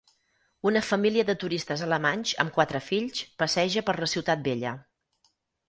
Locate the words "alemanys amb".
1.89-2.55